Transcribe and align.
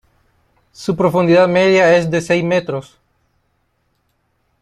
Su 0.71 0.95
profundidad 0.97 1.47
media 1.47 1.95
es 1.95 2.09
de 2.09 2.21
seis 2.21 2.43
metros. 2.43 2.97